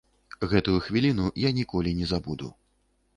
Гэтую 0.53 0.77
хвіліну 0.85 1.27
я 1.41 1.49
ніколі 1.59 1.93
не 1.99 2.09
забуду. 2.13 2.49